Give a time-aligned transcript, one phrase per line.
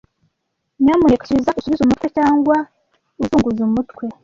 [0.83, 2.55] Nyamuneka subiza usubize umutwe cyangwa
[3.21, 4.05] uzunguza umutwe.